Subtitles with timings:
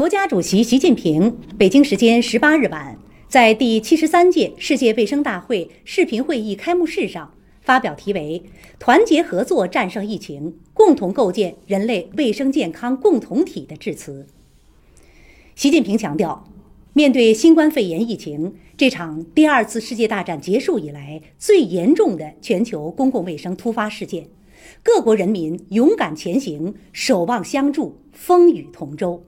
[0.00, 8.42] 国家主席习近平北京时间十八日晚在第七十三届世界卫生大会视频会议开幕式上发表题为
[8.80, 14.26] “团结合作战胜疫情，共同构建人类卫生健康共同体”的致辞。
[15.54, 16.48] 习近平强调，
[16.94, 24.26] 面对新冠肺炎疫情这场第二次世界大战结束以来最严重的全球公共卫生突发事件，
[24.82, 29.22] 各国人民勇敢前行，守望相助，风雨同舟。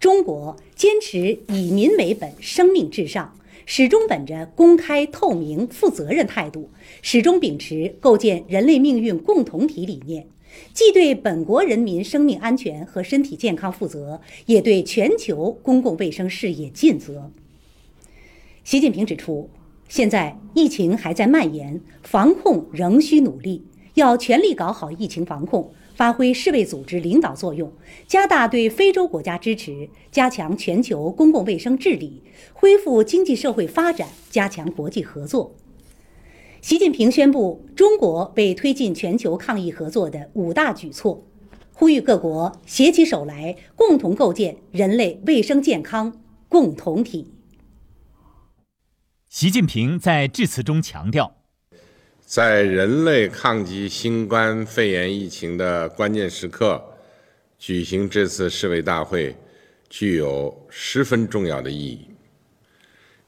[0.00, 6.68] 中国坚持以民为本、生命至上，始终本着公开、透明、负责任态度，
[7.00, 10.26] 始终秉持构建人类命运共同体理念，
[10.74, 17.30] 既对本国人民生命安全和身体健康负责，也对全球公共卫生事业尽责。
[18.62, 19.48] 习近平指出，
[19.88, 23.64] 现在疫情还在蔓延，防控仍需努力，
[23.94, 25.72] 要全力搞好疫情防控。
[25.94, 27.72] 发挥世卫组织领导作用，
[28.06, 32.22] 加大对非洲国家支持，加强全球公共卫生治理，
[32.52, 35.54] 恢复经济社会发展，加强国际合作。
[36.60, 41.24] 习近平宣布中国为推进全球抗疫合作的五大举措，
[41.72, 47.30] 呼吁各国携起手来，共同构建人类卫生健康共同体。
[49.28, 51.43] 习近平在致辞中强调。
[52.26, 56.82] 在人类抗击新冠肺炎疫情的关键时刻，
[57.58, 59.36] 举行这次世卫大会，
[59.90, 62.08] 具有十分重要的意义。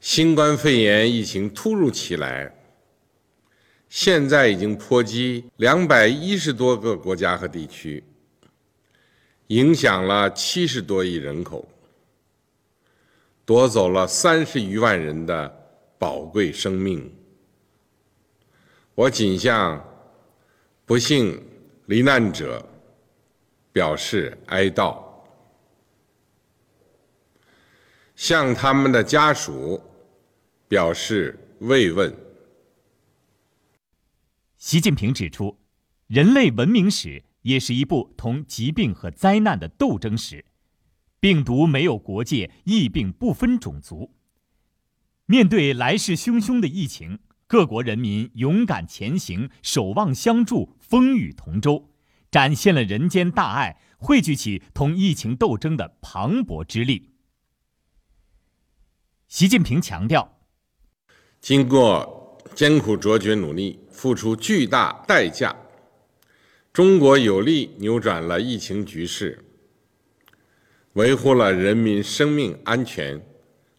[0.01, 2.51] 新冠肺炎疫情突如其来，
[3.87, 8.03] 现在已经波及两百一十多个国家和地区，
[9.47, 11.69] 影响了七十多亿人口，
[13.45, 15.55] 夺走了三十余万人的
[15.99, 17.09] 宝贵生命。
[18.97, 19.79] 我仅向
[20.83, 21.39] 不幸
[21.85, 22.67] 罹难者
[23.71, 24.97] 表示哀悼，
[28.15, 29.79] 向他们的家属
[30.67, 32.11] 表示慰问。
[34.57, 35.59] 习近平指出，
[36.07, 40.43] 人类文明史也是一部同疾病和灾难的斗争史，
[41.19, 44.15] 病毒没有国界，疫病不分种族。
[45.27, 47.19] 面对来势汹汹的疫情。
[47.47, 51.89] 各国人民勇敢前行，守望相助，风雨同舟，
[52.29, 57.13] 展现了人间大爱，汇聚起同疫情斗争的磅礴之力。
[59.29, 60.39] 习近平强调，
[61.39, 65.55] 经过艰苦卓绝努力，付出巨大代价，
[66.73, 69.45] 中国有力扭转了疫情局势，
[70.93, 73.25] 维护了人民生命安全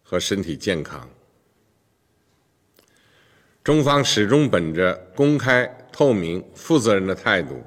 [0.02, 1.06] 和身体健康。
[3.68, 7.62] 中方始终本着公开、透明、负责任的态度，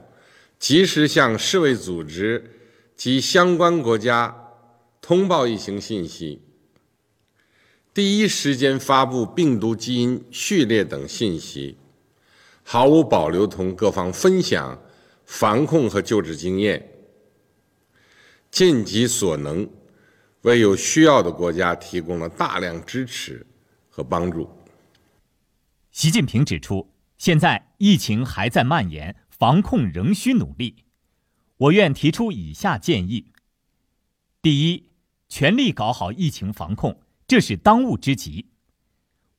[0.58, 2.44] 及时向世卫组织
[2.96, 4.36] 及相关国家
[5.00, 6.42] 通报疫情信息，
[7.94, 11.78] 第一时间发布病毒基因序列等信息，
[12.64, 14.82] 毫无保留同各方分享
[15.24, 16.84] 防控和救治经验，
[18.50, 19.70] 尽己所能，
[20.42, 23.46] 为有需要的国家提供了大量支持
[23.88, 24.50] 和帮助。
[25.92, 30.86] 习近平指出，现在疫情还在蔓延，防控仍需努力。
[31.58, 33.34] 我愿提出以下建议：
[34.42, 34.90] 第一，
[35.28, 38.48] 全力搞好疫情防控，这是当务之急。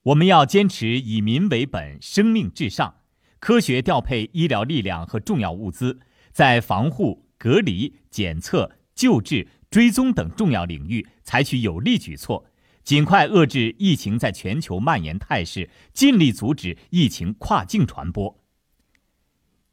[0.02, 2.96] 我们要坚持以民为本、生命至上，
[3.40, 6.00] 科学调配医疗力量和重要物资，
[6.32, 12.44] 在防护、隔离、检测、救治、追踪等重要领域采取有力举措。
[12.84, 18.40] 尽快遏制疫情在全球蔓延态势，尽力阻止疫情跨境传播。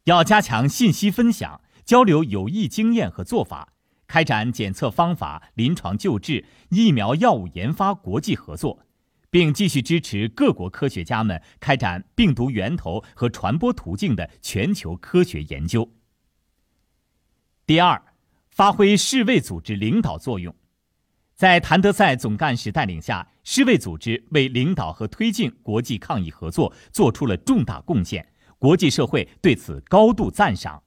[0.04, 3.74] 要加强信息分享，交流有益经验和做法，
[4.06, 8.86] 开展检测方法、临床救治、疫苗药物研发国际合作，
[9.28, 15.92] 并继续支持各国科学家们开展病毒源头和传播途径的全球科学研究。
[17.66, 18.02] 第二，
[18.50, 20.54] 发挥世卫组织领导作用。
[21.40, 30.82] 在谭德赛总干事带领下，世卫组织为领导和推进国际抗疫合作做出了重大贡献，国际社会对此高度赞赏。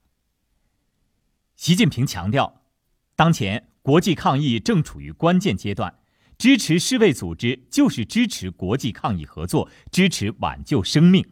[1.55, 2.61] 习近平强调，
[3.15, 5.95] 当前国际抗疫正处于关键阶段，
[6.37, 11.25] 支持世卫组织就是支持国际抗疫合作，支持挽救生命。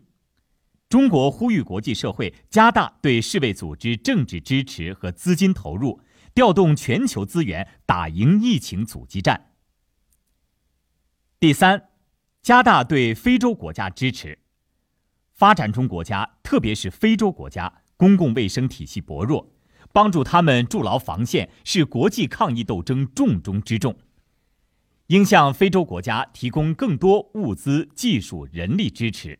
[0.89, 6.01] 中国呼吁国际社会加大对世卫组织政治支持和资金投入。
[6.33, 9.51] 调动全球资源，打赢疫情阻击战。
[11.39, 11.89] 第三，
[12.41, 14.39] 加大对非洲国家支持。
[15.33, 19.51] 发展中国家，特别是非洲国家，公共卫生体系薄弱，
[19.91, 23.97] 帮助他们筑牢防线，是国际抗疫斗争重中之重。
[25.07, 29.39] 应向非洲国家提供更多物资、技术、人力支持。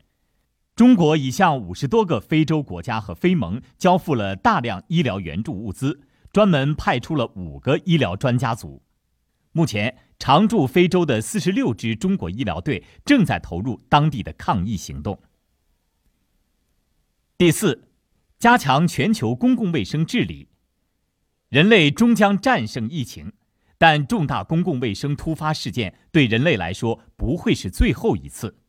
[0.75, 8.83] 中国已向五十多个非洲国家和非盟交付了大量医疗援助物资，专门派出了五个医疗专家组。
[9.51, 15.21] 目前，常驻非洲的四十六支中国医疗队正在投入当地的抗疫行动。
[17.37, 17.89] 第四，
[18.39, 20.47] 加强全球公共卫生治理。
[21.49, 23.33] 人类终将战胜疫情，
[23.77, 28.59] 但重大公共卫生突发事件对人类来说不会是最后一次。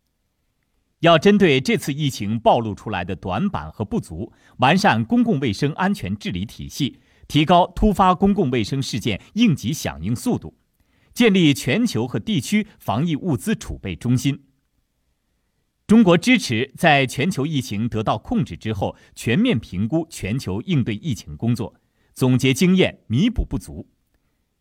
[1.00, 7.00] 要针对这次疫情暴露出来的短板和不足，完善公共卫生安全治理体系，
[7.32, 10.54] 提高突发公共卫生事件应急响应速度，
[11.14, 14.44] 建立全球和地区防疫物资储备中心。
[15.86, 21.74] 中国支持在全球疫情得到控制之后，全面评估全球应对疫情工作，
[22.12, 23.88] 总结经验，弥补不足。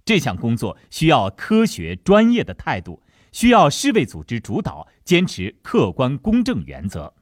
[0.05, 3.03] 这项工作需要科学专业的态度。
[3.33, 7.13] 需要世卫组织主导，坚持客观公正原则。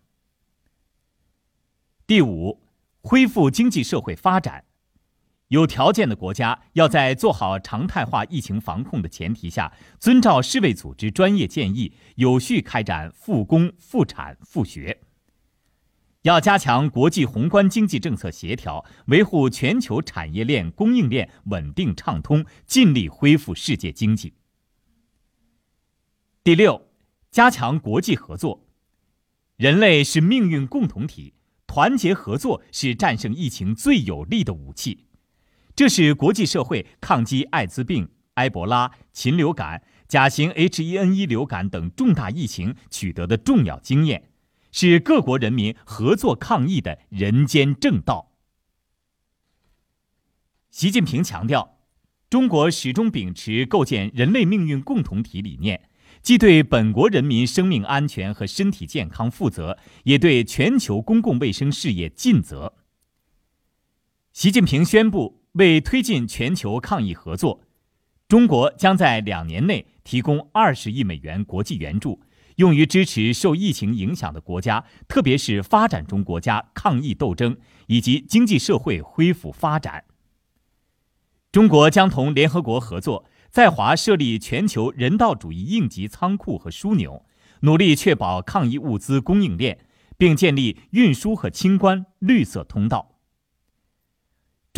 [2.05, 2.61] 第五，
[3.01, 4.65] 恢复经济社会发展，
[5.49, 15.01] 有条件的国家要在做好常态化疫情防控的前提下，遵照世卫组织专业建议，有序开展复工复产复学。
[16.21, 24.33] 要加强国际宏观经济政策协调，维护全球产业链供应链稳定畅通，尽力恢复世界经济。
[26.43, 26.89] 第六，
[27.31, 28.67] 加强国际合作。
[29.55, 31.33] 人类是命运共同体，
[31.65, 35.05] 团结合作是战胜疫情最有力的武器。
[35.79, 44.29] 这是国际社会抗击艾滋病、埃博拉、禽流感、甲型 H1N1 流感等重大疫情取得的重要经验，
[44.73, 48.33] 是各国人民合作抗疫的人间正道。
[50.69, 51.77] 习近平强调，
[52.29, 55.87] 中国始终秉持构建人类命运共同体理念。
[56.21, 62.73] 既对本国人民生命安全和身体健康负责，也对全球公共卫生事业尽责。
[64.33, 67.61] 习近平宣布，为推进全球抗疫合作，
[68.27, 72.21] 中国将在两年内提供二十亿美元国际援助，
[72.57, 77.57] 用于支持受疫情影响的国家，特别是发展中国家抗疫斗争
[77.87, 80.05] 以及经济社会恢复发展。
[81.51, 83.25] 中国将同联合国合作。
[83.51, 87.25] 在华设立全球人道主义应急仓库和枢纽，
[87.61, 89.79] 努力确保抗疫物资供应链，
[90.19, 93.18] 并建立运输和清关绿色通道。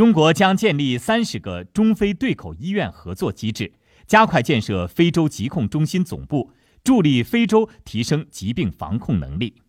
[0.02, 3.72] 中国将建立三十个中非对口医院合作机制，
[4.08, 6.50] 加快建设非洲疾控中心总部，
[6.84, 9.62] 助力非洲提升疾病防控能力。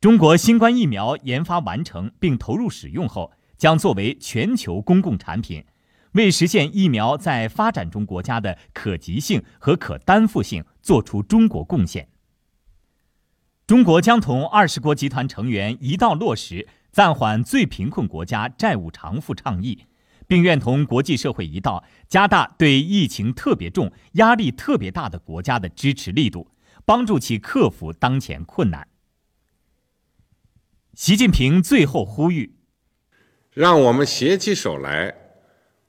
[0.00, 5.64] 中国新冠疫苗研发完成并投入使用后，将作为全球公共产品。
[6.14, 12.08] 为实现疫苗在发展中国家的可及性和可担负性做出中国贡献。
[13.66, 19.86] 中国将同二十国集团成员一道落实暂缓最贫困国家债务偿付倡议，
[20.28, 26.52] 并愿同国际社会一道加大对疫情特别重、压力特别大的国家的支持力度，
[26.84, 28.86] 帮助其克服当前困难。
[30.94, 32.54] 习近平最后呼吁：
[33.50, 35.22] 让我们携起手来。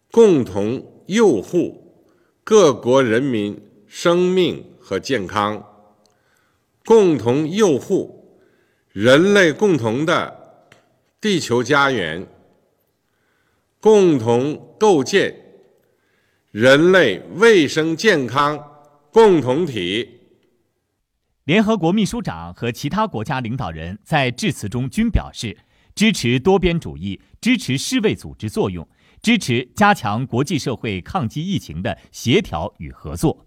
[0.09, 2.07] 共同佑护
[2.43, 5.76] 各国人民生命和健康，
[6.87, 8.39] 共同佑护
[8.93, 10.63] 人类共同的
[11.19, 12.25] 地球家园，
[13.81, 15.35] 共同构建
[16.49, 18.57] 人类卫生健康
[19.11, 20.21] 共同体。
[21.43, 25.57] 联合国秘书长和其他国家领导人在致辞中均表示
[25.93, 28.87] 支持多边主义，支持世卫组织作用。
[29.21, 33.46] 支持加强国际社会抗击疫情的协调与合作。